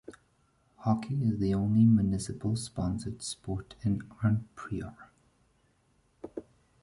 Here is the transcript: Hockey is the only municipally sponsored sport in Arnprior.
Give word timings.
Hockey 0.77 1.13
is 1.25 1.37
the 1.37 1.53
only 1.53 1.85
municipally 1.85 2.55
sponsored 2.55 3.21
sport 3.21 3.75
in 3.83 3.99
Arnprior. 4.23 4.95